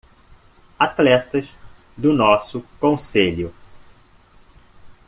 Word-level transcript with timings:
Atletas 0.79 1.53
do 1.95 2.11
nosso 2.11 2.65
concelho. 2.79 3.53